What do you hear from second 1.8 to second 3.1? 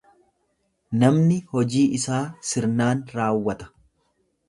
isaa sirnaan